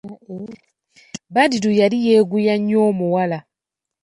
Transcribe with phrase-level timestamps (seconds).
[1.33, 3.37] Badru yali yeeguya nnyo omuwala.